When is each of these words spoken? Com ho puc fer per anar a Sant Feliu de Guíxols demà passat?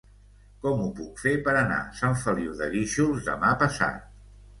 Com 0.61 0.79
ho 0.85 0.85
puc 0.99 1.19
fer 1.23 1.33
per 1.47 1.53
anar 1.59 1.77
a 1.81 1.91
Sant 1.99 2.17
Feliu 2.21 2.55
de 2.63 2.71
Guíxols 2.77 3.29
demà 3.29 3.53
passat? 3.65 4.01